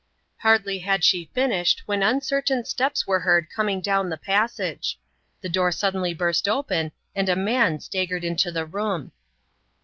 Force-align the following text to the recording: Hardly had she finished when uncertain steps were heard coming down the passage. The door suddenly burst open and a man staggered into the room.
Hardly 0.39 0.79
had 0.79 1.03
she 1.03 1.29
finished 1.31 1.83
when 1.85 2.01
uncertain 2.01 2.65
steps 2.65 3.05
were 3.05 3.19
heard 3.19 3.51
coming 3.55 3.81
down 3.81 4.09
the 4.09 4.17
passage. 4.17 4.97
The 5.41 5.47
door 5.47 5.71
suddenly 5.71 6.11
burst 6.15 6.47
open 6.47 6.91
and 7.15 7.29
a 7.29 7.35
man 7.35 7.79
staggered 7.79 8.23
into 8.23 8.51
the 8.51 8.65
room. 8.65 9.11